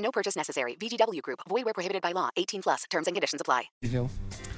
[0.00, 0.76] No purchase necessary.
[0.80, 1.40] VGW Group.
[1.48, 2.30] Void where prohibited by law.
[2.36, 2.84] 18 plus.
[2.90, 3.64] Terms and conditions apply.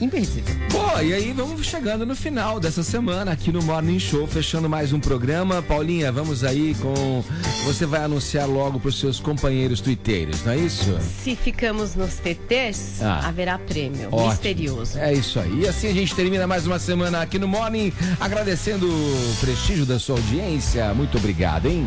[0.00, 0.56] Imperdível.
[0.70, 4.92] Pô, e aí vamos chegando no final dessa semana aqui no Morning Show, fechando mais
[4.92, 5.62] um programa.
[5.62, 7.22] Paulinha, vamos aí com.
[7.64, 10.98] Você vai anunciar logo para os seus companheiros tuiteiros, não é isso?
[11.00, 13.28] Se ficamos nos TTs, Ah.
[13.28, 14.08] haverá prêmio.
[14.12, 14.28] Ótimo.
[14.30, 14.98] Misterioso.
[14.98, 15.60] É isso aí.
[15.62, 19.98] E assim a gente termina mais uma semana aqui no Morning, agradecendo o prestígio da
[19.98, 20.92] sua audiência.
[20.94, 21.86] Muito obrigado, hein?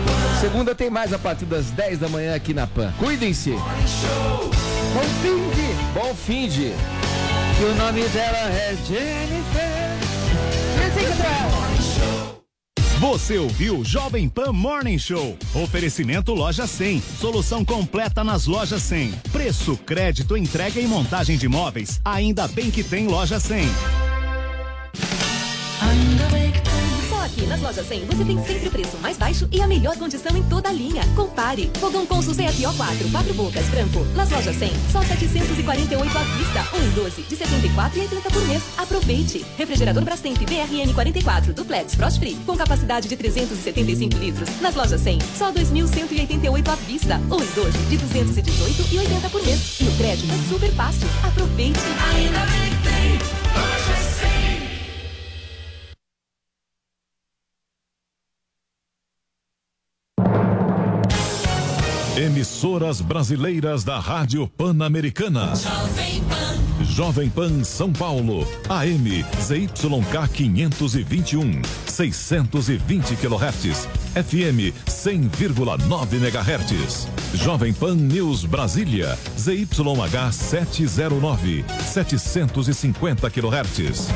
[0.41, 2.91] Segunda tem mais a partir das 10 da manhã aqui na PAN.
[2.97, 3.51] Cuidem-se.
[3.51, 5.93] Bom fim de.
[5.93, 6.73] Bom fim de.
[7.61, 9.91] E o nome dela é Jennifer.
[12.99, 15.37] Você ouviu Jovem Pan Morning Show.
[15.53, 17.01] Oferecimento Loja 100.
[17.19, 19.11] Solução completa nas lojas 100.
[19.31, 22.01] Preço, crédito, entrega e montagem de móveis.
[22.03, 23.61] Ainda bem que tem Loja 100.
[27.31, 30.35] Aqui nas lojas 100 você tem sempre o preço mais baixo e a melhor condição
[30.35, 31.01] em toda a linha.
[31.15, 31.71] Compare.
[31.79, 34.05] Fogão Consul CFO 4, 4 bocas, branco.
[34.15, 36.77] Nas lojas 100, só 748 à vista.
[36.77, 38.63] 1 em 12, de 74,80 por mês.
[38.77, 39.45] Aproveite.
[39.57, 44.49] Refrigerador Brastemp BRN 44, duplex Frost Free, com capacidade de 375 litros.
[44.59, 47.17] Nas lojas 100, só 2.188 à vista.
[47.17, 49.77] 1 em 12, de 218,80 por mês.
[49.79, 51.07] E o crédito é super fácil.
[51.23, 51.79] Aproveite.
[52.13, 53.90] Ainda bem que tem
[62.21, 65.55] Emissoras brasileiras da Rádio Pan-Americana.
[65.55, 66.70] Jovem Pan
[67.63, 77.07] São Paulo, AM ZYK 521, 620 kHz, FM 100,9 MHz.
[77.33, 81.63] Jovem Pan News Brasília, ZYH 709,
[81.93, 84.09] 750 kHz.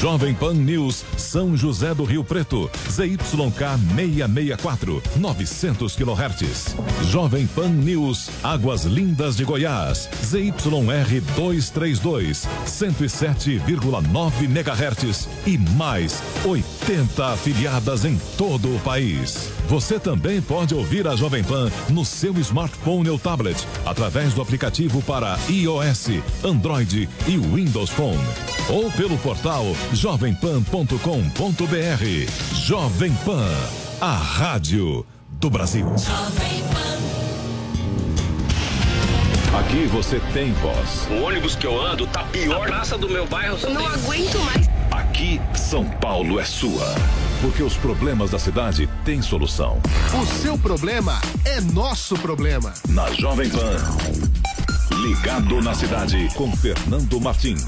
[0.00, 6.76] Jovem Pan News São José do Rio Preto, ZYK 664, 900 kHz.
[7.10, 18.04] Jovem Pan News Águas Lindas de Goiás, ZYR 232, 107,9 MHz e mais 80 afiliadas
[18.04, 19.50] em todo o país.
[19.68, 25.02] Você também pode ouvir a Jovem Pan no seu smartphone ou tablet através do aplicativo
[25.02, 26.08] para iOS,
[26.44, 28.22] Android e Windows Phone
[28.68, 32.54] ou pelo portal jovempan.com.br.
[32.54, 33.48] Jovem Pan,
[34.00, 35.86] a rádio do Brasil.
[39.72, 41.08] Aqui você tem voz.
[41.10, 42.64] O ônibus que eu ando tá pior.
[42.64, 44.68] A praça do meu bairro Não tem- aguento mais.
[44.90, 46.94] Aqui, São Paulo é sua.
[47.40, 49.80] Porque os problemas da cidade têm solução.
[50.20, 52.74] O seu problema é nosso problema.
[52.90, 53.76] Na Jovem Pan.
[55.06, 57.64] Ligado na cidade com Fernando Martins.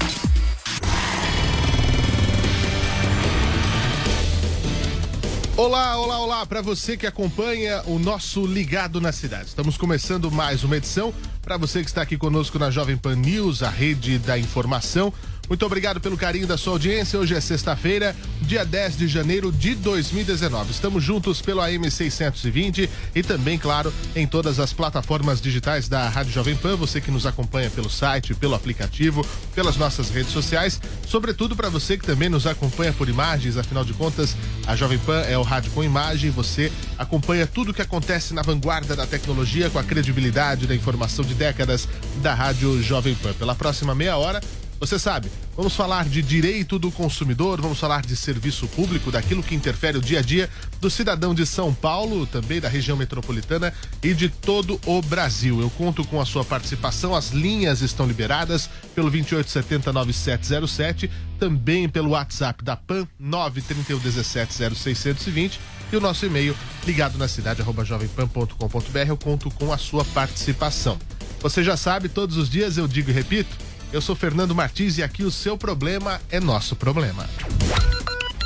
[5.57, 9.45] Olá, olá, olá, para você que acompanha o nosso Ligado na Cidade.
[9.45, 11.13] Estamos começando mais uma edição.
[11.41, 15.13] Para você que está aqui conosco na Jovem Pan News, a rede da informação.
[15.47, 17.19] Muito obrigado pelo carinho da sua audiência.
[17.19, 20.71] Hoje é sexta-feira, dia 10 de janeiro de 2019.
[20.71, 26.33] Estamos juntos pelo AM 620 e também, claro, em todas as plataformas digitais da Rádio
[26.33, 26.75] Jovem Pan.
[26.75, 30.81] Você que nos acompanha pelo site, pelo aplicativo, pelas nossas redes sociais.
[31.05, 35.21] Sobretudo para você que também nos acompanha por imagens, afinal de contas, a Jovem Pan
[35.21, 36.31] é o rádio com imagem.
[36.31, 41.23] Você acompanha tudo o que acontece na vanguarda da tecnologia com a credibilidade da informação
[41.23, 41.87] de décadas
[42.23, 43.33] da Rádio Jovem Pan.
[43.33, 44.41] Pela próxima meia hora,
[44.79, 49.55] você sabe, vamos falar de direito do consumidor, vamos falar de serviço público, daquilo que
[49.55, 50.49] interfere o dia a dia
[50.81, 53.73] do cidadão de São Paulo, também da região metropolitana
[54.03, 55.61] e de todo o Brasil.
[55.61, 62.61] Eu conto com a sua participação, as linhas estão liberadas pelo 28709707, também pelo WhatsApp
[62.63, 65.59] da PAN 931170620
[65.91, 66.55] e o nosso e-mail
[66.85, 69.07] ligado na cidade jovempan.com.br.
[69.07, 70.97] Eu conto com a sua participação.
[71.41, 73.55] Você já sabe, todos os dias eu digo e repito,
[73.95, 77.29] eu sou Fernando Martins e aqui o seu problema é nosso problema.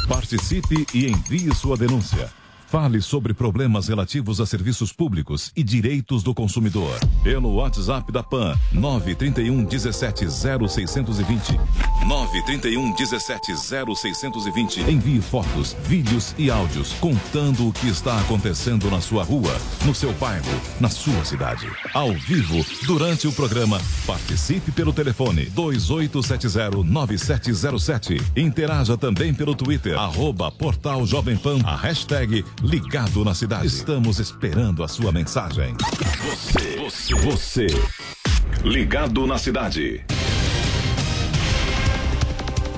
[0.08, 2.32] Participe e envie sua denúncia.
[2.70, 7.00] Fale sobre problemas relativos a serviços públicos e direitos do consumidor.
[7.24, 11.60] Pelo WhatsApp da PAN 931 17 0620.
[12.08, 14.82] 931 17 0620.
[14.82, 20.14] Envie fotos, vídeos e áudios contando o que está acontecendo na sua rua, no seu
[20.14, 20.46] bairro,
[20.80, 21.68] na sua cidade.
[21.92, 28.22] Ao vivo, durante o programa, participe pelo telefone 2870 9707.
[28.38, 33.68] Interaja também pelo Twitter, arroba Portal Jovem Pan, a hashtag Ligado na Cidade.
[33.68, 35.76] Estamos esperando a sua mensagem.
[36.22, 37.68] Você, você, você.
[38.66, 40.04] Ligado na Cidade.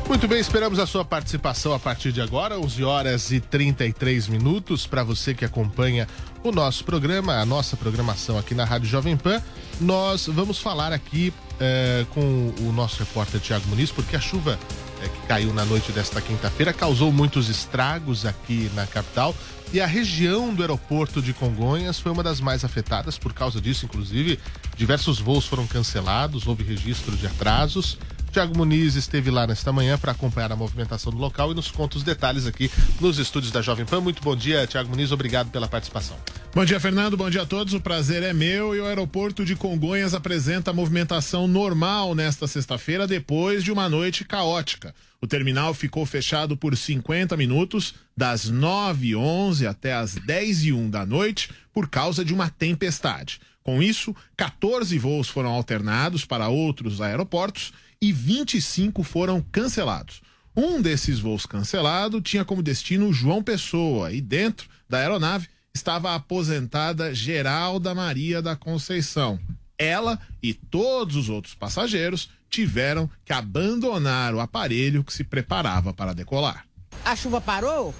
[0.07, 4.85] Muito bem, esperamos a sua participação a partir de agora, 11 horas e 33 minutos.
[4.85, 6.07] Para você que acompanha
[6.43, 9.41] o nosso programa, a nossa programação aqui na Rádio Jovem Pan,
[9.79, 14.59] nós vamos falar aqui eh, com o nosso repórter Tiago Muniz, porque a chuva
[15.07, 19.35] que caiu na noite desta quinta-feira causou muitos estragos aqui na capital.
[19.73, 23.85] E a região do aeroporto de Congonhas foi uma das mais afetadas, por causa disso,
[23.85, 24.37] inclusive,
[24.75, 27.97] diversos voos foram cancelados, houve registro de atrasos.
[28.31, 31.97] Tiago Muniz esteve lá nesta manhã para acompanhar a movimentação do local e nos conta
[31.97, 33.99] os detalhes aqui nos estúdios da Jovem Pan.
[33.99, 36.15] Muito bom dia, Tiago Muniz, obrigado pela participação.
[36.55, 37.17] Bom dia, Fernando.
[37.17, 37.73] Bom dia a todos.
[37.73, 43.05] O prazer é meu e o aeroporto de Congonhas apresenta a movimentação normal nesta sexta-feira,
[43.05, 44.95] depois de uma noite caótica.
[45.21, 51.89] O terminal ficou fechado por 50 minutos, das 9h11 até as 10h01 da noite, por
[51.89, 53.41] causa de uma tempestade.
[53.63, 60.21] Com isso, 14 voos foram alternados para outros aeroportos e 25 foram cancelados.
[60.55, 66.15] Um desses voos cancelados tinha como destino João Pessoa e dentro da aeronave estava a
[66.15, 69.39] aposentada Geralda Maria da Conceição.
[69.77, 76.13] Ela e todos os outros passageiros tiveram que abandonar o aparelho que se preparava para
[76.13, 76.65] decolar.
[77.05, 77.95] A chuva parou,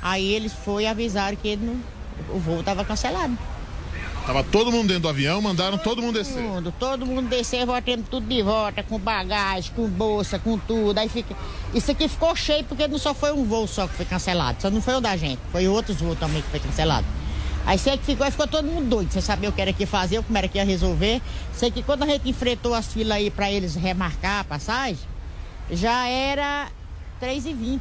[0.00, 1.80] aí eles foram avisar que não,
[2.30, 3.38] o voo estava cancelado.
[4.26, 6.34] Tava todo mundo dentro do avião, mandaram todo mundo descer.
[6.34, 10.96] Todo mundo, todo mundo descer, voltando tudo de volta, com bagagem, com bolsa, com tudo.
[10.98, 11.36] Aí fica.
[11.74, 14.70] Isso aqui ficou cheio porque não só foi um voo só que foi cancelado, só
[14.70, 17.06] não foi o da gente, foi outros voos também que foi cancelado.
[17.66, 19.86] Aí sei que ficou, aí ficou todo mundo doido, sem saber o que era que
[19.86, 21.20] fazer, como era que ia resolver.
[21.52, 24.98] Sei que quando a gente enfrentou as filas aí para eles remarcar a passagem,
[25.70, 26.68] já era
[27.20, 27.80] 3h20.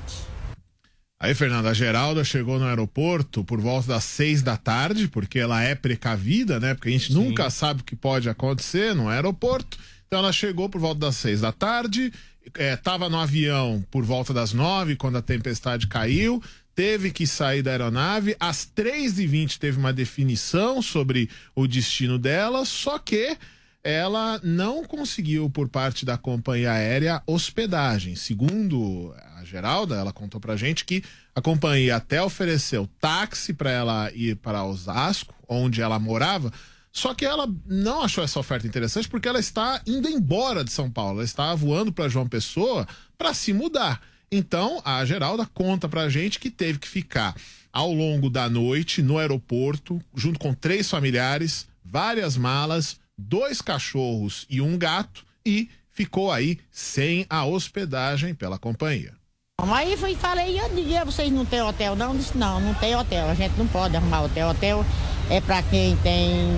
[1.24, 5.62] Aí, Fernanda, a Geralda chegou no aeroporto por volta das seis da tarde, porque ela
[5.62, 6.74] é precavida, né?
[6.74, 7.14] Porque a gente Sim.
[7.14, 9.78] nunca sabe o que pode acontecer no aeroporto.
[10.08, 12.12] Então ela chegou por volta das seis da tarde,
[12.58, 16.42] estava no avião por volta das nove, quando a tempestade caiu,
[16.74, 18.36] teve que sair da aeronave.
[18.40, 23.38] Às três e vinte teve uma definição sobre o destino dela, só que
[23.83, 28.16] ela não conseguiu, por parte da companhia aérea, hospedagem.
[28.16, 31.04] Segundo a Geralda, ela contou pra gente que
[31.36, 36.51] a companhia até ofereceu táxi para ela ir para Osasco, onde ela morava,
[36.92, 40.92] só que ela não achou essa oferta interessante porque ela está indo embora de São
[40.92, 41.19] Paulo.
[41.19, 42.88] Ela está voando para João Pessoa
[43.18, 44.01] para se mudar.
[44.30, 47.36] Então, a Geralda conta pra gente que teve que ficar
[47.72, 54.62] ao longo da noite no aeroporto, junto com três familiares, várias malas, dois cachorros e
[54.62, 59.13] um gato e ficou aí sem a hospedagem pela companhia.
[59.58, 62.18] Aí fui, falei, eu digo, vocês não têm hotel não?
[62.18, 64.50] Disse, não, não tem hotel, a gente não pode arrumar hotel.
[64.50, 64.86] Hotel
[65.30, 66.50] é para quem tem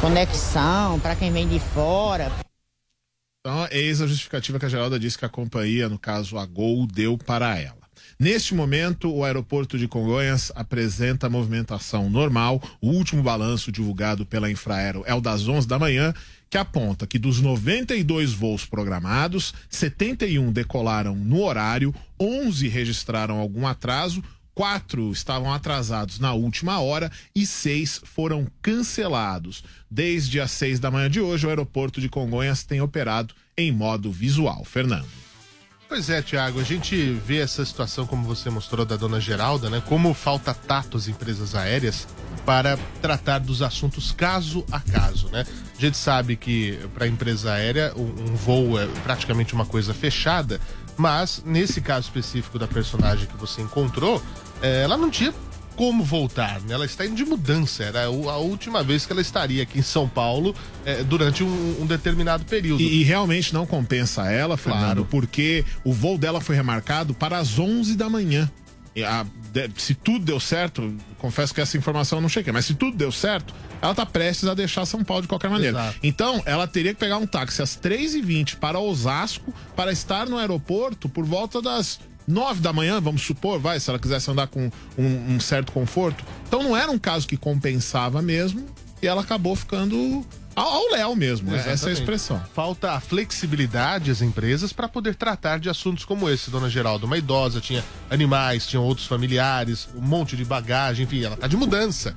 [0.00, 2.30] conexão, para quem vem de fora.
[3.40, 6.86] Então, eis a justificativa que a Geralda disse que a companhia, no caso a Gol,
[6.86, 7.83] deu para ela.
[8.18, 12.62] Neste momento, o aeroporto de Congonhas apresenta movimentação normal.
[12.80, 16.14] O último balanço divulgado pela Infraero é o das 11 da manhã,
[16.48, 24.22] que aponta que dos 92 voos programados, 71 decolaram no horário, 11 registraram algum atraso,
[24.54, 29.64] quatro estavam atrasados na última hora e seis foram cancelados.
[29.90, 34.12] Desde as seis da manhã de hoje, o aeroporto de Congonhas tem operado em modo
[34.12, 34.64] visual.
[34.64, 35.23] Fernando.
[35.88, 39.82] Pois é, Tiago, a gente vê essa situação, como você mostrou, da dona Geralda, né?
[39.86, 42.08] Como falta tato às empresas aéreas
[42.44, 45.46] para tratar dos assuntos caso a caso, né?
[45.76, 50.60] A gente sabe que para a empresa aérea um, voo é praticamente uma coisa fechada,
[50.96, 54.22] mas nesse caso específico da personagem que você encontrou,
[54.62, 55.34] é, ela não tinha
[55.76, 56.74] como voltar, né?
[56.74, 57.84] Ela está indo de mudança.
[57.84, 60.54] Era a última vez que ela estaria aqui em São Paulo
[60.84, 62.80] é, durante um, um, determinado período.
[62.80, 65.08] E, e, realmente não compensa ela, Fernando, claro.
[65.10, 68.50] porque o voo dela foi remarcado para as 11 da manhã.
[68.94, 69.26] e a-
[69.76, 73.12] se tudo deu certo, confesso que essa informação eu não cheguei, mas se tudo deu
[73.12, 75.78] certo, ela tá prestes a deixar São Paulo de qualquer maneira.
[75.78, 75.98] Exato.
[76.02, 81.08] Então, ela teria que pegar um táxi às 3h20 para Osasco para estar no aeroporto
[81.08, 85.34] por volta das 9 da manhã, vamos supor, vai, se ela quisesse andar com um,
[85.34, 86.24] um certo conforto.
[86.46, 88.64] Então não era um caso que compensava mesmo
[89.02, 90.24] e ela acabou ficando
[90.56, 91.50] ao Léo mesmo.
[91.50, 91.58] né?
[91.58, 91.98] Essa é a Exatamente.
[92.00, 92.42] expressão.
[92.54, 97.06] Falta a flexibilidade às empresas para poder tratar de assuntos como esse, dona Geraldo.
[97.06, 101.56] Uma idosa tinha animais, tinha outros familiares, um monte de bagagem, enfim, ela tá de
[101.56, 102.14] mudança.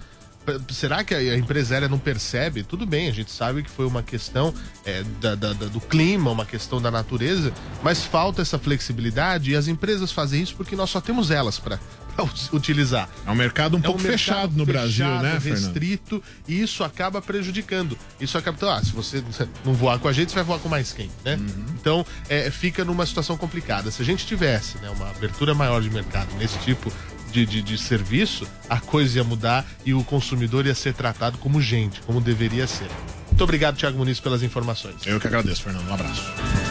[0.71, 2.63] Será que a empresária não percebe?
[2.63, 4.53] Tudo bem, a gente sabe que foi uma questão
[4.85, 7.51] é, da- da- do clima, uma questão da natureza,
[7.83, 11.79] mas falta essa flexibilidade e as empresas fazem isso porque nós só temos elas para
[12.53, 13.09] utilizar.
[13.25, 15.63] É um mercado um pouco mercado fechado no Brasil, fechado, né, Fernando?
[15.65, 17.97] restrito, e isso acaba prejudicando.
[18.19, 18.55] Isso acaba.
[18.57, 19.23] Então, ah, se você
[19.63, 21.35] não voar com a gente, você vai voar com mais quem, né?
[21.35, 21.65] Uhum.
[21.79, 23.91] Então, é, fica numa situação complicada.
[23.91, 26.91] Se a gente tivesse né, uma abertura maior de mercado nesse tipo
[27.31, 31.61] de, de, de serviço, a coisa ia mudar e o consumidor ia ser tratado como
[31.61, 32.89] gente, como deveria ser.
[33.27, 34.95] Muito obrigado, Thiago Muniz, pelas informações.
[35.05, 35.87] Eu que agradeço, Fernando.
[35.87, 36.66] Um abraço.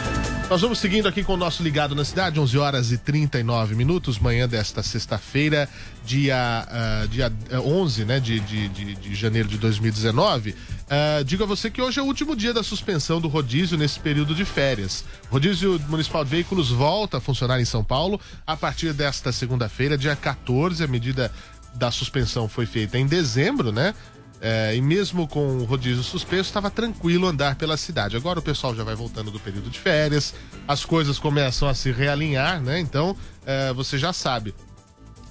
[0.49, 4.17] Nós vamos seguindo aqui com o nosso Ligado na Cidade, 11 horas e 39 minutos,
[4.17, 5.67] manhã desta sexta-feira,
[6.05, 10.55] dia, ah, dia ah, 11 né, de, de, de, de janeiro de 2019.
[10.89, 13.99] Ah, digo a você que hoje é o último dia da suspensão do rodízio nesse
[13.99, 15.03] período de férias.
[15.29, 19.97] O rodízio Municipal de Veículos volta a funcionar em São Paulo a partir desta segunda-feira,
[19.97, 20.81] dia 14.
[20.81, 21.29] A medida
[21.73, 23.93] da suspensão foi feita em dezembro, né?
[24.39, 28.15] É, e mesmo com o rodízio suspenso, estava tranquilo andar pela cidade.
[28.15, 30.33] Agora o pessoal já vai voltando do período de férias,
[30.67, 32.79] as coisas começam a se realinhar, né?
[32.79, 33.15] Então,
[33.45, 34.53] é, você já sabe,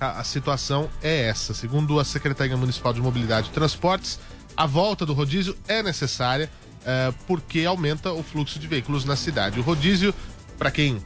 [0.01, 1.55] a, a situação é essa.
[1.55, 4.19] Segundo a Secretaria Municipal de Mobilidade e Transportes,
[4.57, 6.51] a volta do rodízio é necessária
[6.85, 9.61] é, porque aumenta o fluxo de veículos na cidade.
[9.61, 10.13] O rodízio,
[10.59, 11.01] para quem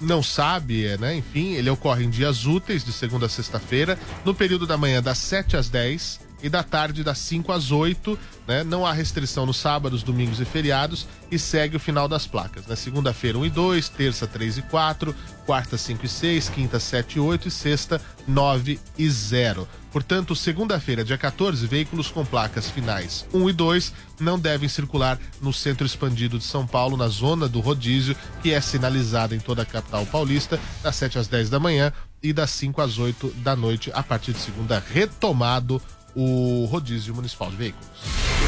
[0.00, 1.16] não sabe, é, né?
[1.16, 5.18] Enfim, ele ocorre em dias úteis, de segunda a sexta-feira, no período da manhã das
[5.18, 8.64] 7 às 10 e da tarde das 5 às 8, né?
[8.64, 12.76] Não há restrição nos sábados, domingos e feriados e segue o final das placas, né?
[12.76, 15.14] Segunda-feira 1 e 2, terça 3 e 4,
[15.46, 19.68] quarta 5 e 6, quinta 7 e 8 e sexta 9 e 0.
[19.92, 25.52] Portanto, segunda-feira, dia 14, veículos com placas finais 1 e 2 não devem circular no
[25.52, 29.66] centro expandido de São Paulo, na zona do rodízio, que é sinalizada em toda a
[29.66, 33.90] capital paulista, das 7 às 10 da manhã e das 5 às 8 da noite,
[33.92, 35.82] a partir de segunda, retomado
[36.14, 38.41] o rodízio municipal de veículos.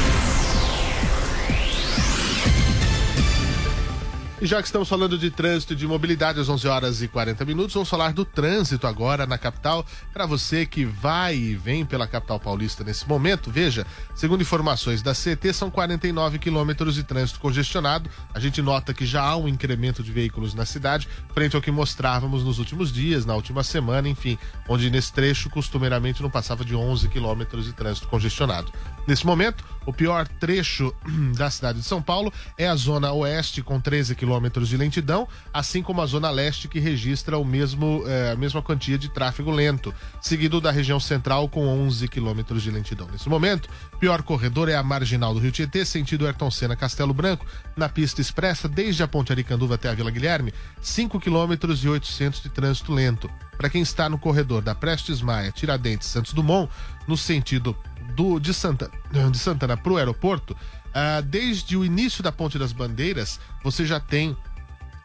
[4.41, 7.45] E já que estamos falando de trânsito e de mobilidade às 11 horas e 40
[7.45, 9.85] minutos, vamos falar do trânsito agora na capital.
[10.11, 15.13] Para você que vai e vem pela capital paulista nesse momento, veja, segundo informações da
[15.13, 18.09] CT, são 49 quilômetros de trânsito congestionado.
[18.33, 21.71] A gente nota que já há um incremento de veículos na cidade, frente ao que
[21.71, 24.37] mostrávamos nos últimos dias, na última semana, enfim,
[24.67, 28.69] onde nesse trecho costumeiramente não passava de 11 quilômetros de trânsito congestionado.
[29.07, 30.93] Nesse momento, o pior trecho
[31.37, 34.24] da cidade de São Paulo é a zona oeste, com 13 quilômetros
[34.67, 38.97] de lentidão, assim como a zona leste, que registra o mesmo, eh, a mesma quantia
[38.97, 43.07] de tráfego lento, seguido da região central, com 11 quilômetros de lentidão.
[43.11, 47.45] Nesse momento, pior corredor é a marginal do Rio Tietê, sentido Ayrton Senna Castelo Branco,
[47.75, 52.41] na pista expressa, desde a Ponte Aricanduva até a Vila Guilherme, 5 quilômetros e 800
[52.41, 53.29] de trânsito lento.
[53.57, 56.69] Para quem está no corredor da Prestes Maia, Tiradentes, Santos Dumont,
[57.07, 57.75] no sentido
[58.15, 58.89] do, de, Santa,
[59.31, 60.55] de Santana para o aeroporto,
[60.95, 64.35] ah, desde o início da Ponte das Bandeiras, você já tem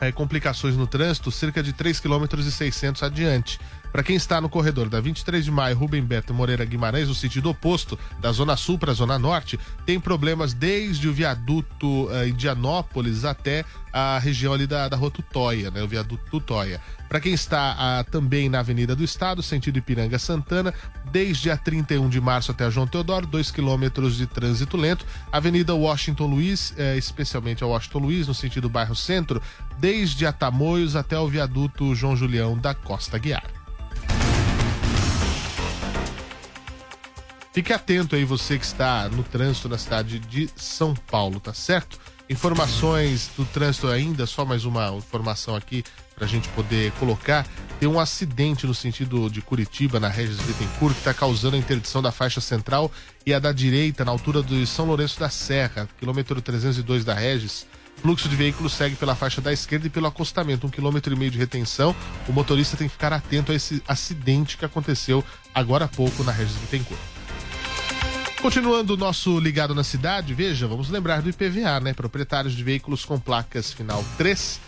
[0.00, 3.61] eh, complicações no trânsito, cerca de 3,6 km e 600 adiante.
[3.92, 7.50] Para quem está no corredor da 23 de maio, Rubem Berto Moreira Guimarães, no sentido
[7.50, 13.25] oposto, da Zona Sul para a Zona Norte, tem problemas desde o viaduto eh, Indianópolis
[13.25, 15.82] até a região ali da, da Rua Tutóia, né?
[15.82, 16.80] O viaduto Tutóia.
[17.09, 20.73] Para quem está ah, também na Avenida do Estado, sentido Ipiranga Santana,
[21.11, 25.04] desde a 31 de março até a João Teodoro, 2 quilômetros de trânsito lento.
[25.32, 29.42] Avenida Washington Luiz, eh, especialmente a Washington Luiz, no sentido bairro Centro,
[29.78, 33.60] desde a Tamoios até o viaduto João Julião da Costa Guiar.
[37.52, 41.99] Fique atento aí, você que está no trânsito na cidade de São Paulo, tá certo?
[42.28, 45.83] Informações do trânsito ainda, só mais uma informação aqui
[46.14, 47.45] para a gente poder colocar.
[47.80, 52.00] Tem um acidente no sentido de Curitiba, na Regis Bittencourt, que está causando a interdição
[52.00, 52.88] da faixa central
[53.26, 57.66] e a da direita, na altura do São Lourenço da Serra, quilômetro 302 da Regis.
[57.97, 61.33] Fluxo de veículos segue pela faixa da esquerda e pelo acostamento, um quilômetro e meio
[61.33, 61.97] de retenção.
[62.28, 66.30] O motorista tem que ficar atento a esse acidente que aconteceu agora há pouco na
[66.30, 67.19] Regis Bittencourt.
[68.42, 71.92] Continuando o nosso ligado na cidade, veja, vamos lembrar do IPVA, né?
[71.92, 74.59] Proprietários de veículos com placas final 3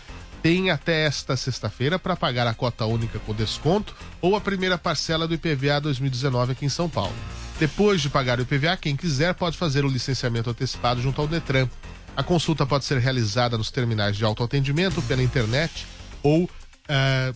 [0.43, 5.27] tem até esta sexta-feira para pagar a cota única com desconto ou a primeira parcela
[5.27, 7.15] do IPVA 2019 aqui em São Paulo.
[7.57, 11.67] Depois de pagar o IPVA, quem quiser pode fazer o licenciamento antecipado junto ao Detran.
[12.15, 15.87] A consulta pode ser realizada nos terminais de autoatendimento, pela internet
[16.21, 16.47] ou
[16.87, 17.33] eh,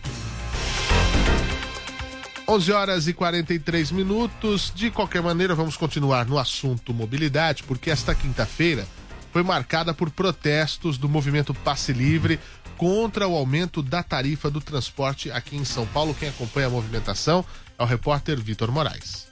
[2.46, 4.72] 11 horas e 43 minutos.
[4.74, 8.86] De qualquer maneira, vamos continuar no assunto mobilidade, porque esta quinta-feira
[9.32, 12.38] foi marcada por protestos do movimento Passe Livre
[12.76, 16.14] contra o aumento da tarifa do transporte aqui em São Paulo.
[16.14, 17.44] Quem acompanha a movimentação
[17.78, 19.28] é o repórter Vitor Moraes.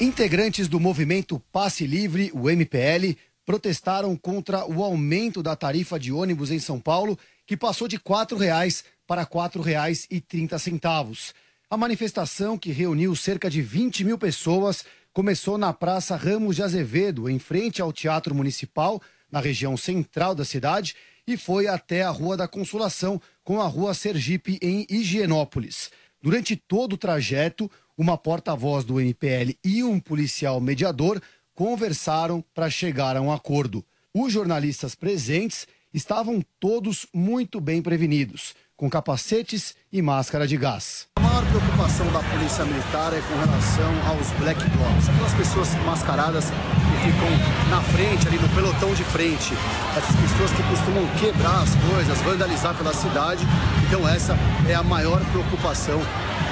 [0.00, 6.50] Integrantes do movimento Passe Livre, o MPL, protestaram contra o aumento da tarifa de ônibus
[6.50, 11.32] em São Paulo, que passou de R$ 4,00 para R$ 4,30.
[11.70, 17.30] A manifestação, que reuniu cerca de 20 mil pessoas, começou na Praça Ramos de Azevedo,
[17.30, 22.36] em frente ao Teatro Municipal, na região central da cidade, e foi até a Rua
[22.36, 25.92] da Consolação, com a Rua Sergipe, em Higienópolis.
[26.20, 31.20] Durante todo o trajeto, uma porta-voz do MPL e um policial mediador
[31.54, 33.84] conversaram para chegar a um acordo.
[34.12, 41.06] Os jornalistas presentes estavam todos muito bem prevenidos, com capacetes e máscara de gás.
[41.16, 46.46] A maior preocupação da Polícia Militar é com relação aos black blocs, aquelas pessoas mascaradas
[46.46, 49.54] que ficam na frente, ali no pelotão de frente.
[49.96, 53.44] Essas pessoas que costumam quebrar as coisas, vandalizar pela cidade.
[53.86, 54.36] Então, essa
[54.68, 56.00] é a maior preocupação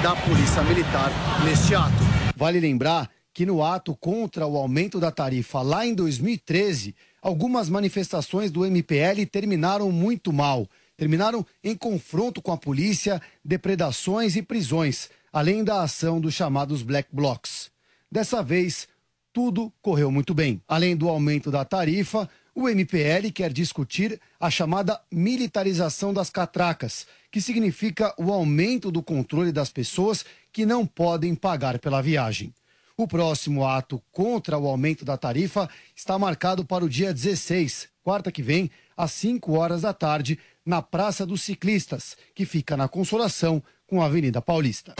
[0.03, 1.09] da Polícia Militar
[1.45, 1.93] neste ato.
[2.35, 8.51] Vale lembrar que no ato contra o aumento da tarifa lá em 2013, algumas manifestações
[8.51, 10.67] do MPL terminaram muito mal.
[10.97, 17.07] Terminaram em confronto com a polícia, depredações e prisões, além da ação dos chamados Black
[17.09, 17.71] Blocs.
[18.11, 18.89] Dessa vez,
[19.31, 20.61] tudo correu muito bem.
[20.67, 27.41] Além do aumento da tarifa, o MPL quer discutir a chamada militarização das catracas, que
[27.41, 32.53] significa o aumento do controle das pessoas que não podem pagar pela viagem.
[32.95, 38.31] O próximo ato contra o aumento da tarifa está marcado para o dia 16, quarta
[38.31, 43.63] que vem, às 5 horas da tarde, na Praça dos Ciclistas, que fica na Consolação
[43.87, 44.93] com a Avenida Paulista.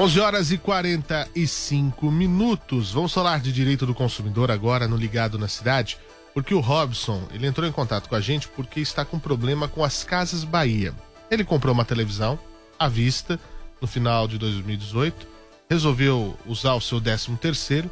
[0.00, 2.90] Onze horas e 45 minutos.
[2.90, 5.98] Vamos falar de direito do consumidor agora no Ligado na Cidade,
[6.32, 9.84] porque o Robson ele entrou em contato com a gente porque está com problema com
[9.84, 10.94] as Casas Bahia.
[11.30, 12.38] Ele comprou uma televisão
[12.78, 13.38] à vista
[13.78, 15.26] no final de 2018,
[15.68, 17.90] resolveu usar o seu 13 terceiro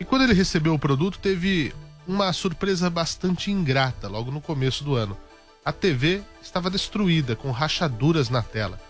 [0.00, 1.74] e quando ele recebeu o produto teve
[2.08, 5.14] uma surpresa bastante ingrata logo no começo do ano.
[5.62, 8.80] A TV estava destruída com rachaduras na tela.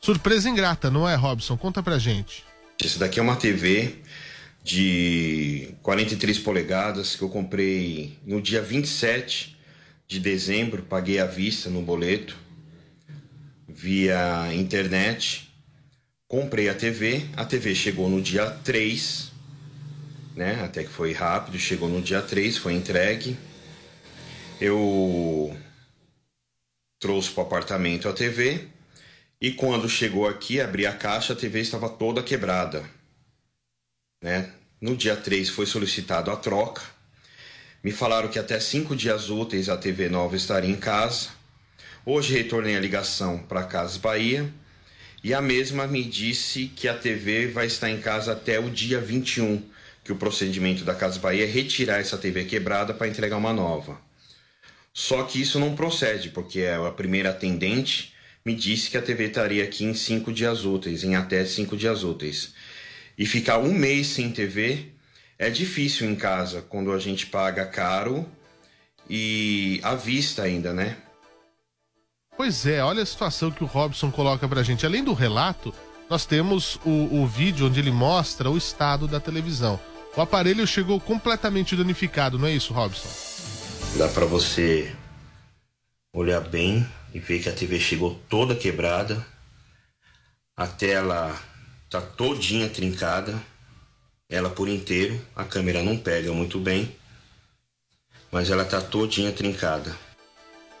[0.00, 1.56] Surpresa ingrata, não é, Robson?
[1.58, 2.42] Conta pra gente.
[2.82, 3.96] Esse daqui é uma TV
[4.64, 9.56] de 43 polegadas que eu comprei no dia 27
[10.08, 12.36] de dezembro, paguei à vista no boleto
[13.68, 15.48] via internet.
[16.26, 19.32] Comprei a TV, a TV chegou no dia 3,
[20.34, 20.62] né?
[20.64, 23.36] Até que foi rápido, chegou no dia 3, foi entregue.
[24.60, 25.54] Eu
[27.00, 28.68] trouxe para o apartamento a TV
[29.40, 32.84] e quando chegou aqui, abri a caixa, a TV estava toda quebrada.
[34.22, 34.50] Né?
[34.78, 36.82] No dia 3 foi solicitado a troca.
[37.82, 41.30] Me falaram que até cinco dias úteis a TV nova estaria em casa.
[42.04, 44.52] Hoje retornei a ligação para a Casas Bahia
[45.24, 49.00] e a mesma me disse que a TV vai estar em casa até o dia
[49.00, 49.62] 21,
[50.04, 53.98] que o procedimento da Casas Bahia é retirar essa TV quebrada para entregar uma nova.
[54.92, 58.09] Só que isso não procede, porque a primeira atendente
[58.44, 62.02] me disse que a TV estaria aqui em cinco dias úteis, em até cinco dias
[62.02, 62.54] úteis.
[63.16, 64.92] E ficar um mês sem TV
[65.38, 68.26] é difícil em casa, quando a gente paga caro
[69.08, 70.96] e à vista ainda, né?
[72.36, 74.86] Pois é, olha a situação que o Robson coloca pra gente.
[74.86, 75.74] Além do relato,
[76.08, 79.78] nós temos o, o vídeo onde ele mostra o estado da televisão.
[80.16, 83.08] O aparelho chegou completamente danificado, não é isso, Robson?
[83.96, 84.94] Dá para você
[86.12, 89.24] olhar bem e ver que a TV chegou toda quebrada.
[90.56, 91.38] A tela
[91.88, 93.40] tá todinha trincada.
[94.28, 95.20] ela por inteiro.
[95.34, 96.94] A câmera não pega muito bem,
[98.30, 99.96] mas ela tá todinha trincada.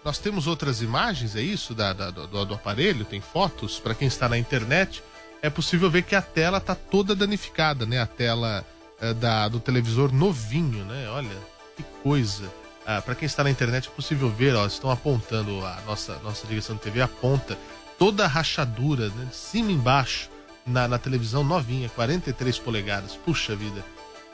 [0.04, 1.74] Nós temos outras imagens, é isso?
[1.74, 3.04] Da, da- do, do aparelho?
[3.04, 3.78] Tem fotos?
[3.80, 5.02] Para quem está na internet,
[5.42, 8.00] é possível ver que a tela está toda danificada, né?
[8.00, 8.64] A tela
[9.00, 11.08] eh, da, do televisor novinho, né?
[11.10, 11.36] Olha,
[11.76, 12.48] que coisa.
[12.86, 16.46] Ah, para quem está na internet é possível ver, ó, estão apontando a nossa, nossa
[16.46, 17.56] direção de TV aponta
[17.98, 19.26] toda a rachadura, né?
[19.26, 20.30] De cima e embaixo,
[20.66, 23.14] na, na televisão novinha, 43 polegadas.
[23.16, 23.84] Puxa vida.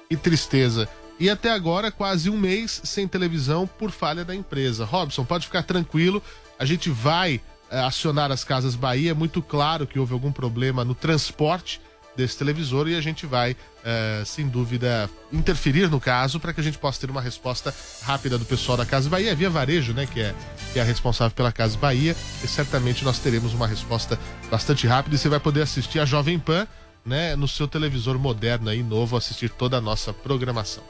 [0.09, 0.89] Que tristeza.
[1.19, 4.85] E até agora, quase um mês sem televisão por falha da empresa.
[4.85, 6.23] Robson, pode ficar tranquilo,
[6.59, 9.11] a gente vai eh, acionar as Casas Bahia.
[9.11, 11.81] É muito claro que houve algum problema no transporte
[12.17, 16.65] desse televisor e a gente vai, eh, sem dúvida, interferir no caso para que a
[16.65, 19.35] gente possa ter uma resposta rápida do pessoal da Casa Bahia.
[19.35, 20.35] Via Varejo, né, que é,
[20.73, 22.17] que é a responsável pela Casa Bahia.
[22.43, 24.19] E certamente nós teremos uma resposta
[24.51, 26.67] bastante rápida e você vai poder assistir a Jovem Pan,
[27.05, 30.83] né, no seu televisor moderno aí, novo, assistir toda a nossa programação.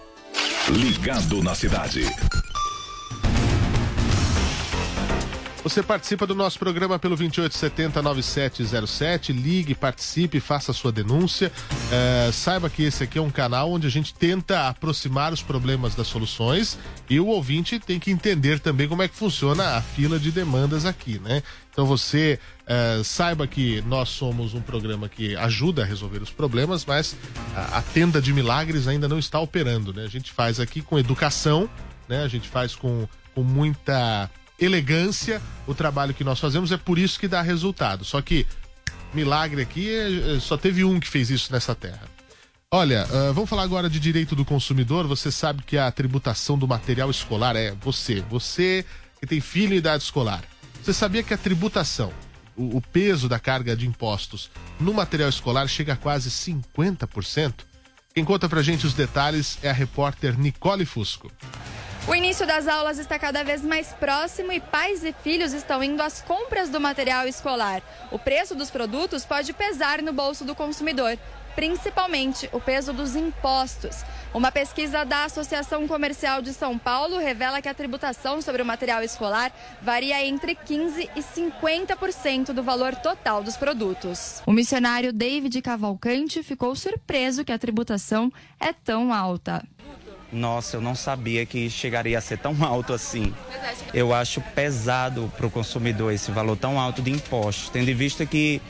[0.70, 2.04] Ligado na cidade.
[5.66, 9.32] Você participa do nosso programa pelo 2870-9707.
[9.32, 11.50] Ligue, participe, faça sua denúncia.
[11.90, 15.96] É, saiba que esse aqui é um canal onde a gente tenta aproximar os problemas
[15.96, 16.78] das soluções
[17.10, 20.86] e o ouvinte tem que entender também como é que funciona a fila de demandas
[20.86, 21.42] aqui, né?
[21.72, 26.86] Então você é, saiba que nós somos um programa que ajuda a resolver os problemas,
[26.86, 27.16] mas
[27.56, 30.04] a, a tenda de milagres ainda não está operando, né?
[30.04, 31.68] A gente faz aqui com educação,
[32.08, 32.22] né?
[32.22, 37.18] A gente faz com, com muita elegância o trabalho que nós fazemos, é por isso
[37.18, 38.04] que dá resultado.
[38.04, 38.46] Só que
[39.12, 42.02] milagre aqui é- é- só teve um que fez isso nessa terra.
[42.70, 45.06] Olha, ah, vamos falar agora de direito do consumidor.
[45.06, 48.84] Você sabe que a tributação do material escolar é você, você
[49.20, 50.42] que tem filho em idade escolar.
[50.82, 52.12] Você sabia que a tributação,
[52.56, 57.54] o, o peso da carga de impostos no material escolar chega a quase 50%?
[58.14, 61.30] Quem conta pra gente os detalhes é a repórter Nicole Fusco.
[62.08, 66.00] O início das aulas está cada vez mais próximo e pais e filhos estão indo
[66.00, 67.82] às compras do material escolar.
[68.12, 71.18] O preço dos produtos pode pesar no bolso do consumidor,
[71.56, 74.04] principalmente o peso dos impostos.
[74.32, 79.02] Uma pesquisa da Associação Comercial de São Paulo revela que a tributação sobre o material
[79.02, 79.50] escolar
[79.82, 84.42] varia entre 15% e 50% do valor total dos produtos.
[84.46, 89.64] O missionário David Cavalcante ficou surpreso que a tributação é tão alta.
[90.32, 93.32] Nossa, eu não sabia que chegaria a ser tão alto assim.
[93.94, 98.26] Eu acho pesado para o consumidor esse valor tão alto de impostos, tendo em vista
[98.26, 98.60] que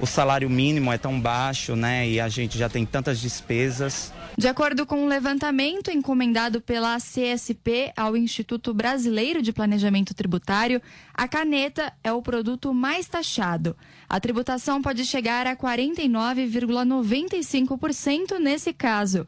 [0.00, 2.08] o salário mínimo é tão baixo, né?
[2.08, 4.12] E a gente já tem tantas despesas.
[4.36, 10.82] De acordo com um levantamento encomendado pela CSP ao Instituto Brasileiro de Planejamento Tributário,
[11.14, 13.76] a caneta é o produto mais taxado.
[14.08, 19.24] A tributação pode chegar a 49,95% nesse caso.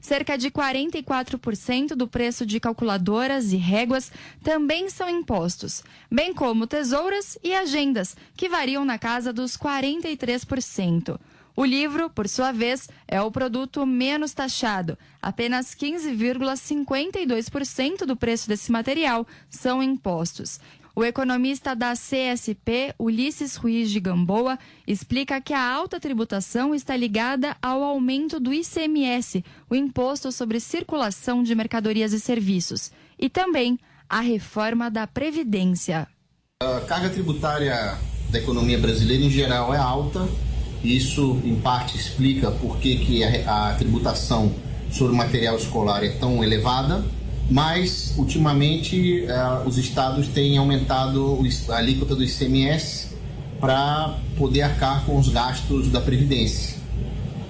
[0.00, 7.38] Cerca de 44% do preço de calculadoras e réguas também são impostos, bem como tesouras
[7.42, 11.18] e agendas, que variam na casa dos 43%.
[11.58, 14.96] O livro, por sua vez, é o produto menos taxado.
[15.20, 20.60] Apenas 15,52% do preço desse material são impostos.
[20.98, 27.56] O economista da CSP, Ulisses Ruiz de Gamboa, explica que a alta tributação está ligada
[27.62, 34.18] ao aumento do ICMS, o Imposto sobre Circulação de Mercadorias e Serviços, e também a
[34.18, 36.08] reforma da Previdência.
[36.60, 37.96] A carga tributária
[38.30, 40.28] da economia brasileira em geral é alta.
[40.82, 44.52] Isso, em parte, explica por que, que a, a tributação
[44.90, 47.04] sobre o material escolar é tão elevada.
[47.50, 53.08] Mas, ultimamente, eh, os estados têm aumentado a alíquota do ICMS
[53.58, 56.78] para poder arcar com os gastos da Previdência.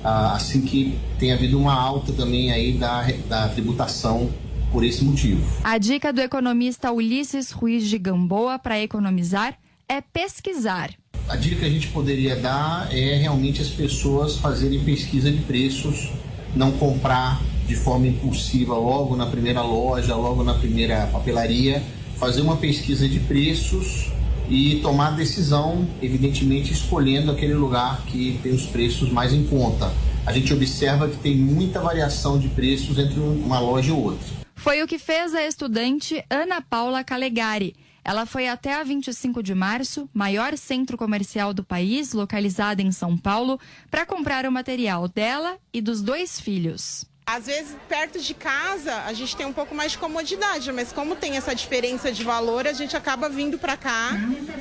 [0.02, 4.30] Ah, assim que tem havido uma alta também aí da, da tributação
[4.70, 5.44] por esse motivo.
[5.64, 9.58] A dica do economista Ulisses Ruiz de Gamboa para economizar
[9.88, 10.90] é pesquisar.
[11.28, 16.10] A dica que a gente poderia dar é realmente as pessoas fazerem pesquisa de preços,
[16.54, 21.82] não comprar de forma impulsiva logo na primeira loja, logo na primeira papelaria,
[22.16, 24.10] fazer uma pesquisa de preços
[24.48, 29.92] e tomar decisão, evidentemente escolhendo aquele lugar que tem os preços mais em conta.
[30.24, 34.26] A gente observa que tem muita variação de preços entre uma loja e outra.
[34.56, 37.76] Foi o que fez a estudante Ana Paula Calegari.
[38.04, 43.16] Ela foi até a 25 de março, maior centro comercial do país, localizado em São
[43.18, 47.04] Paulo, para comprar o material dela e dos dois filhos.
[47.30, 51.14] Às vezes, perto de casa, a gente tem um pouco mais de comodidade, mas como
[51.14, 54.12] tem essa diferença de valor, a gente acaba vindo para cá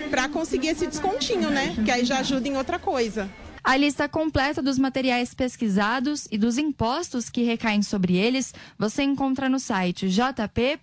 [0.10, 1.74] para conseguir esse descontinho, né?
[1.86, 3.30] Que aí já ajuda em outra coisa.
[3.64, 9.48] A lista completa dos materiais pesquisados e dos impostos que recaem sobre eles você encontra
[9.48, 10.78] no site jp.com.br.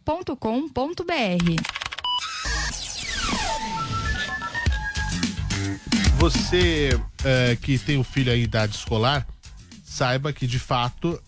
[6.16, 9.26] Você é, que tem um filho aí em idade escolar,
[9.84, 11.20] saiba que de fato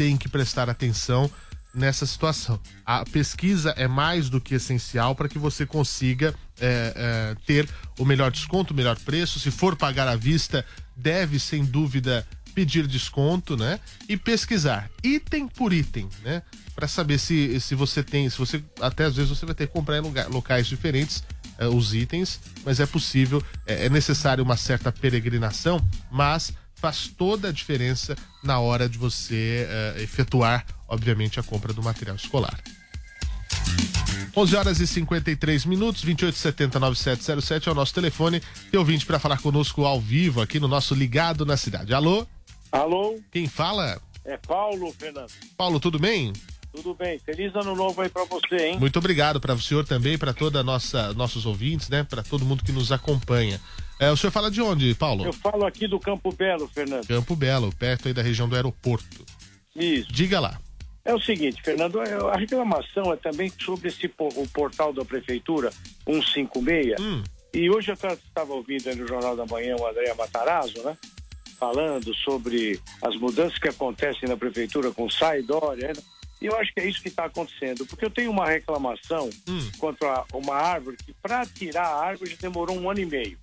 [0.00, 1.30] tem que prestar atenção
[1.74, 2.58] nessa situação.
[2.86, 8.04] A pesquisa é mais do que essencial para que você consiga é, é, ter o
[8.06, 9.38] melhor desconto, o melhor preço.
[9.38, 10.64] Se for pagar à vista,
[10.96, 13.78] deve sem dúvida pedir desconto, né?
[14.08, 16.42] E pesquisar item por item, né?
[16.74, 19.72] Para saber se, se você tem, se você até às vezes você vai ter que
[19.74, 21.22] comprar em lugar, locais diferentes
[21.58, 25.78] é, os itens, mas é possível, é, é necessário uma certa peregrinação,
[26.10, 31.82] mas faz toda a diferença na hora de você uh, efetuar, obviamente, a compra do
[31.82, 32.58] material escolar.
[34.36, 38.40] 11 horas e 53 minutos, 2870-9707 é o nosso telefone.
[38.70, 41.92] Tem ouvinte para falar conosco ao vivo aqui no nosso Ligado na Cidade.
[41.92, 42.26] Alô?
[42.70, 43.20] Alô?
[43.32, 44.00] Quem fala?
[44.24, 45.30] É Paulo, Fernando.
[45.56, 46.32] Paulo, tudo bem?
[46.72, 47.18] Tudo bem.
[47.18, 48.78] Feliz ano novo aí para você, hein?
[48.78, 52.04] Muito obrigado para o senhor também, para toda nossa nossos ouvintes, né?
[52.04, 53.60] Para todo mundo que nos acompanha.
[54.00, 55.26] É, o senhor fala de onde, Paulo?
[55.26, 57.06] Eu falo aqui do Campo Belo, Fernando.
[57.06, 59.26] Campo Belo, perto aí da região do aeroporto.
[59.76, 60.10] Isso.
[60.10, 60.58] Diga lá.
[61.04, 65.70] É o seguinte, Fernando, a reclamação é também sobre esse o portal da prefeitura
[66.06, 66.98] 156.
[66.98, 67.22] Hum.
[67.52, 70.96] E hoje eu estava ouvindo no Jornal da Manhã o André Matarazzo, né?
[71.58, 75.88] Falando sobre as mudanças que acontecem na prefeitura com Sai Dória.
[75.88, 76.02] Né?
[76.40, 79.70] E eu acho que é isso que está acontecendo, porque eu tenho uma reclamação hum.
[79.78, 83.38] contra uma árvore que, para tirar a árvore, demorou um ano e meio,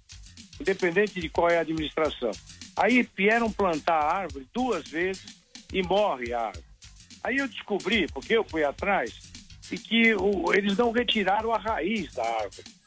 [0.59, 2.31] independente de qual é a administração.
[2.75, 5.37] Aí vieram plantar a árvore duas vezes
[5.73, 6.65] e morre a árvore.
[7.23, 9.13] Aí eu descobri, porque eu fui atrás,
[9.71, 12.77] e que o, eles não retiraram a raiz da árvore.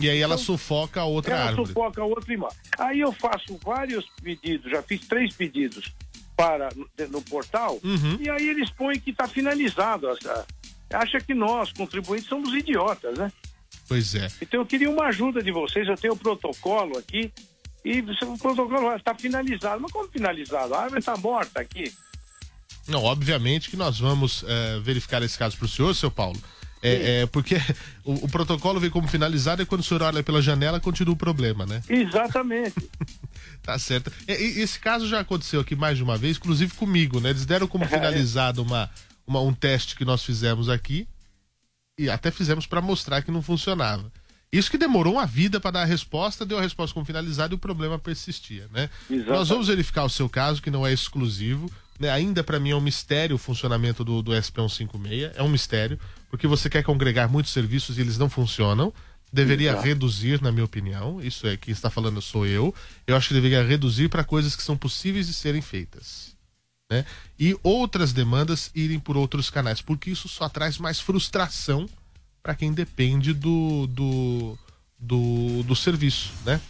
[0.00, 1.60] E aí ela então, sufoca a outra ela árvore.
[1.60, 2.56] Ela sufoca a outra e morre.
[2.78, 5.92] Aí eu faço vários pedidos, já fiz três pedidos
[6.36, 8.16] para no, no portal, uhum.
[8.18, 10.08] e aí eles põem que está finalizado.
[10.92, 13.32] Acha que nós, contribuintes, somos idiotas, né?
[13.92, 14.26] Pois é.
[14.40, 17.30] Então eu queria uma ajuda de vocês, eu tenho o protocolo aqui,
[17.84, 19.82] e o protocolo está finalizado.
[19.82, 20.72] Mas como finalizado?
[20.72, 21.92] A árvore está morta aqui.
[22.88, 26.40] Não, obviamente que nós vamos é, verificar esse caso para o senhor, seu Paulo.
[26.82, 27.56] É, é, porque
[28.02, 31.16] o, o, protocolo vem como finalizado e quando o senhor olha pela janela continua o
[31.16, 31.82] problema, né?
[31.86, 32.88] Exatamente.
[33.62, 34.10] tá certo.
[34.26, 37.28] E, e, esse caso já aconteceu aqui mais de uma vez, inclusive comigo, né?
[37.28, 38.90] Eles deram como finalizado uma,
[39.26, 41.06] uma, um teste que nós fizemos aqui
[41.98, 44.10] e até fizemos para mostrar que não funcionava.
[44.52, 47.56] Isso que demorou uma vida para dar a resposta, deu a resposta como finalizada e
[47.56, 48.90] o problema persistia, né?
[49.10, 49.30] Exatamente.
[49.30, 51.70] Nós vamos verificar o seu caso, que não é exclusivo.
[51.98, 52.10] Né?
[52.10, 56.46] Ainda para mim é um mistério o funcionamento do, do SP156, é um mistério, porque
[56.46, 58.92] você quer congregar muitos serviços e eles não funcionam.
[59.32, 59.86] Deveria Exato.
[59.86, 61.18] reduzir, na minha opinião.
[61.22, 62.74] Isso é quem está falando sou eu.
[63.06, 66.31] Eu acho que deveria reduzir para coisas que são possíveis de serem feitas.
[66.92, 67.06] Né?
[67.40, 71.88] E outras demandas irem por outros canais, porque isso só traz mais frustração
[72.42, 74.58] para quem depende do, do,
[74.98, 76.60] do, do serviço, né?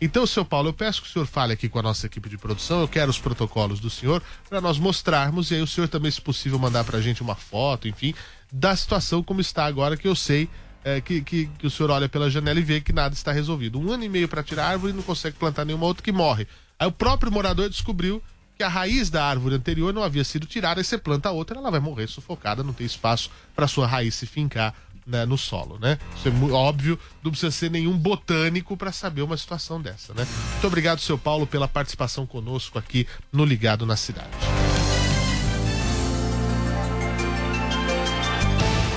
[0.00, 2.38] Então, seu Paulo, eu peço que o senhor fale aqui com a nossa equipe de
[2.38, 2.80] produção.
[2.80, 6.20] Eu quero os protocolos do senhor para nós mostrarmos e aí o senhor também, se
[6.20, 8.14] possível, mandar para a gente uma foto, enfim,
[8.50, 10.48] da situação como está agora, que eu sei
[10.84, 13.78] é, que, que, que, o senhor olha pela janela e vê que nada está resolvido.
[13.78, 16.12] Um ano e meio para tirar a árvore e não consegue plantar nenhuma outra que
[16.12, 16.46] morre.
[16.78, 18.22] Aí o próprio morador descobriu
[18.56, 21.70] que a raiz da árvore anterior não havia sido tirada, e você planta outra, ela
[21.70, 24.74] vai morrer sufocada, não tem espaço para sua raiz se fincar
[25.06, 25.98] né, no solo, né?
[26.16, 30.26] Isso é óbvio, não precisa ser nenhum botânico para saber uma situação dessa, né?
[30.52, 34.30] Muito obrigado, seu Paulo, pela participação conosco aqui no Ligado na Cidade.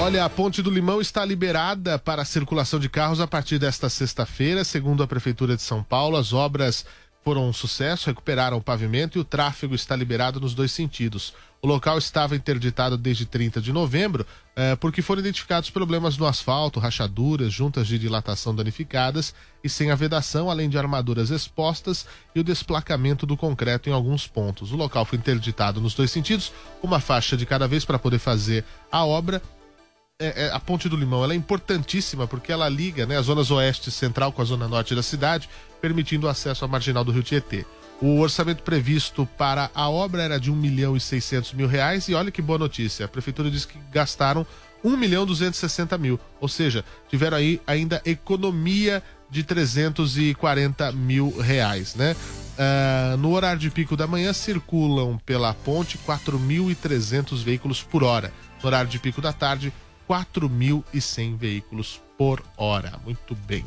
[0.02, 3.90] Olha, a Ponte do Limão está liberada para a circulação de carros a partir desta
[3.90, 6.16] sexta-feira, segundo a Prefeitura de São Paulo.
[6.16, 6.86] As obras
[7.30, 11.32] foram um sucesso, recuperaram o pavimento e o tráfego está liberado nos dois sentidos.
[11.62, 16.80] O local estava interditado desde 30 de novembro eh, porque foram identificados problemas no asfalto,
[16.80, 22.44] rachaduras, juntas de dilatação danificadas e sem a vedação, além de armaduras expostas e o
[22.44, 24.72] desplacamento do concreto em alguns pontos.
[24.72, 28.66] O local foi interditado nos dois sentidos, uma faixa de cada vez para poder fazer
[28.92, 29.40] a obra
[30.22, 33.50] é, é, a Ponte do Limão ela é importantíssima porque ela liga né, as zonas
[33.52, 35.50] oeste e central com a zona norte da cidade,
[35.82, 37.66] permitindo o acesso à marginal do Rio Tietê.
[38.02, 42.14] O orçamento previsto para a obra era de 1 milhão e 600 mil reais e
[42.14, 44.46] olha que boa notícia, a prefeitura disse que gastaram
[44.84, 52.16] 1 milhão 260 mil, ou seja, tiveram aí ainda economia de 340 mil reais, né?
[52.58, 58.34] Uh, no horário de pico da manhã circulam pela ponte 4.300 veículos por hora.
[58.62, 59.72] No horário de pico da tarde,
[60.10, 63.00] 4.100 veículos por hora.
[63.06, 63.64] Muito bem.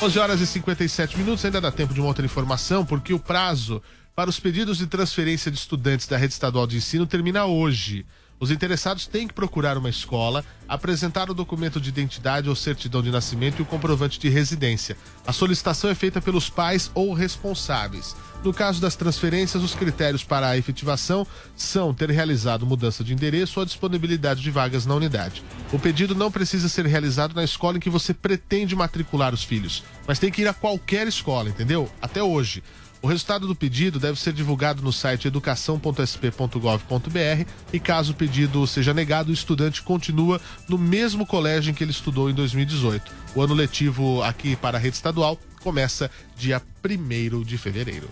[0.00, 3.82] 11 horas e 57 minutos, ainda dá tempo de uma outra informação, porque o prazo
[4.16, 8.06] para os pedidos de transferência de estudantes da rede estadual de ensino termina hoje.
[8.42, 13.08] Os interessados têm que procurar uma escola, apresentar o documento de identidade ou certidão de
[13.08, 14.96] nascimento e o comprovante de residência.
[15.24, 18.16] A solicitação é feita pelos pais ou responsáveis.
[18.42, 21.24] No caso das transferências, os critérios para a efetivação
[21.54, 25.44] são ter realizado mudança de endereço ou a disponibilidade de vagas na unidade.
[25.72, 29.84] O pedido não precisa ser realizado na escola em que você pretende matricular os filhos,
[30.04, 31.88] mas tem que ir a qualquer escola, entendeu?
[32.02, 32.60] Até hoje.
[33.02, 38.94] O resultado do pedido deve ser divulgado no site educação.sp.gov.br e caso o pedido seja
[38.94, 43.10] negado, o estudante continua no mesmo colégio em que ele estudou em 2018.
[43.34, 48.08] O ano letivo aqui para a rede estadual começa dia 1 de fevereiro.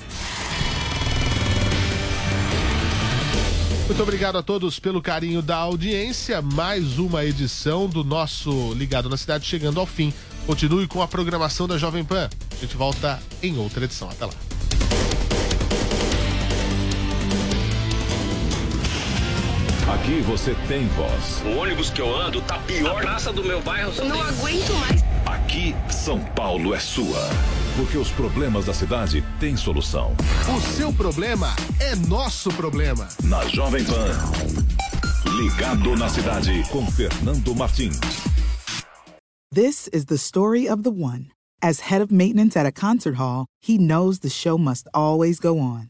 [3.87, 6.43] Muito obrigado a todos pelo carinho da audiência.
[6.43, 10.13] Mais uma edição do nosso Ligado na Cidade chegando ao fim.
[10.47, 12.29] Continue com a programação da Jovem Pan.
[12.51, 14.11] A gente volta em outra edição.
[14.11, 14.33] Até lá.
[19.95, 21.43] Aqui você tem voz.
[21.45, 22.99] O ônibus que eu ando tá pior.
[22.99, 23.93] A praça do meu bairro.
[24.05, 24.21] Não tem...
[24.21, 25.05] aguento mais.
[25.27, 27.29] Aqui, São Paulo é sua.
[27.77, 30.15] Porque os problemas da cidade têm solução.
[30.49, 33.09] O seu problema é nosso problema.
[33.25, 34.17] Na Jovem Pan.
[35.37, 37.99] Ligado na cidade com Fernando Martins.
[39.53, 41.33] This is the story of the one.
[41.61, 45.59] As head of maintenance at a concert hall, he knows the show must always go
[45.59, 45.90] on.